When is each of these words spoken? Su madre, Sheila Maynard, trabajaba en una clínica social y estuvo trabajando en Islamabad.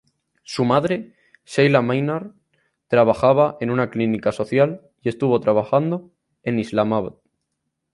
Su 0.41 0.65
madre, 0.65 1.13
Sheila 1.45 1.83
Maynard, 1.83 2.31
trabajaba 2.87 3.57
en 3.59 3.69
una 3.69 3.91
clínica 3.91 4.31
social 4.31 4.81
y 5.03 5.09
estuvo 5.09 5.39
trabajando 5.39 6.11
en 6.41 6.57
Islamabad. 6.57 7.13